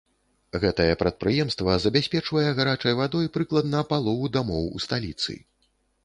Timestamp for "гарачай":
2.59-2.93